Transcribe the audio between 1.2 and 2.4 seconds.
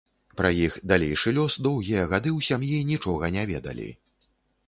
лёс доўгія гады